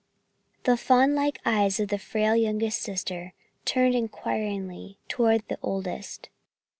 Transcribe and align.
The 0.63 0.77
fawn 0.77 1.13
like 1.13 1.39
eyes 1.45 1.79
of 1.79 1.89
the 1.89 1.99
frail, 1.99 2.35
youngest 2.35 2.81
sister 2.81 3.33
turned 3.65 3.93
inquiringly 3.93 4.97
toward 5.07 5.47
the 5.47 5.59
oldest. 5.61 6.29